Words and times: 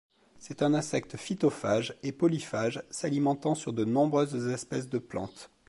C'est 0.39 0.63
un 0.63 0.73
insecte 0.73 1.15
phytophage 1.15 1.95
et 2.01 2.11
polyphage, 2.11 2.81
s'alimentant 2.89 3.53
sur 3.53 3.71
de 3.71 3.85
nombreuses 3.85 4.47
espèces 4.47 4.89
de 4.89 4.97
plantes. 4.97 5.51